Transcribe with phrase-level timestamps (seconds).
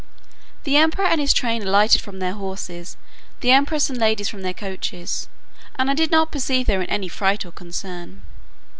[0.63, 2.97] The emperor and his train alighted from their horses,
[3.41, 5.29] the empress and ladies from their coaches,
[5.75, 8.23] and I did not perceive they were in any fright or concern.